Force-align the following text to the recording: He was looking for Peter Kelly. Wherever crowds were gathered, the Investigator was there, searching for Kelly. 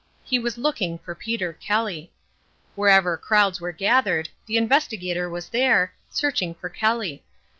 He 0.23 0.39
was 0.39 0.57
looking 0.57 0.97
for 0.97 1.13
Peter 1.13 1.53
Kelly. 1.53 2.11
Wherever 2.73 3.17
crowds 3.17 3.61
were 3.61 3.71
gathered, 3.71 4.29
the 4.47 4.57
Investigator 4.57 5.29
was 5.29 5.49
there, 5.49 5.93
searching 6.09 6.55
for 6.55 6.69
Kelly. 6.69 7.23